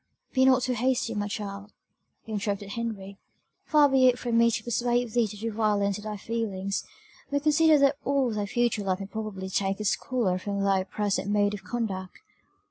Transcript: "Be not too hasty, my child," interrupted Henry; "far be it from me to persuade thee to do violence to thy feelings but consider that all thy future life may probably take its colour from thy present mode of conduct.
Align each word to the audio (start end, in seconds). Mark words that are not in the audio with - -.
"Be 0.33 0.45
not 0.45 0.63
too 0.63 0.73
hasty, 0.73 1.13
my 1.13 1.27
child," 1.27 1.71
interrupted 2.25 2.69
Henry; 2.69 3.19
"far 3.65 3.87
be 3.87 4.07
it 4.07 4.17
from 4.17 4.35
me 4.35 4.49
to 4.49 4.63
persuade 4.63 5.11
thee 5.11 5.27
to 5.27 5.37
do 5.37 5.51
violence 5.51 5.97
to 5.97 6.01
thy 6.01 6.17
feelings 6.17 6.83
but 7.29 7.43
consider 7.43 7.77
that 7.77 7.97
all 8.03 8.31
thy 8.31 8.47
future 8.47 8.83
life 8.83 8.99
may 8.99 9.05
probably 9.05 9.47
take 9.47 9.79
its 9.79 9.95
colour 9.95 10.39
from 10.39 10.63
thy 10.63 10.83
present 10.85 11.29
mode 11.29 11.53
of 11.53 11.63
conduct. 11.63 12.17